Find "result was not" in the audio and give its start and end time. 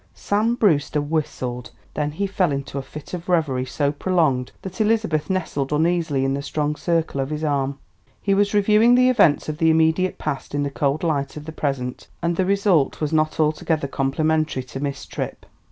12.45-13.39